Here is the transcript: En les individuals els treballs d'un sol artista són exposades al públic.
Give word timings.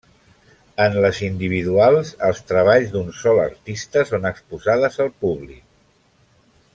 En 0.85 0.95
les 1.05 1.19
individuals 1.27 2.13
els 2.29 2.41
treballs 2.53 2.89
d'un 2.95 3.13
sol 3.19 3.43
artista 3.45 4.07
són 4.13 4.27
exposades 4.31 5.01
al 5.07 5.13
públic. 5.27 5.63